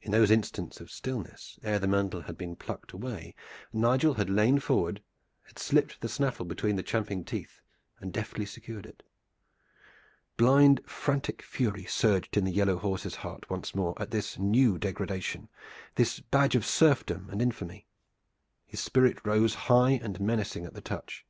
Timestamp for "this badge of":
15.94-16.66